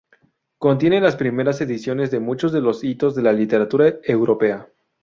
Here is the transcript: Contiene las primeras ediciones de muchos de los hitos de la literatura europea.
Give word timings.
Contiene 0.57 0.99
las 0.99 1.15
primeras 1.15 1.61
ediciones 1.61 2.09
de 2.09 2.19
muchos 2.19 2.51
de 2.51 2.59
los 2.59 2.83
hitos 2.83 3.13
de 3.13 3.21
la 3.21 3.33
literatura 3.33 3.99
europea. 4.03 4.67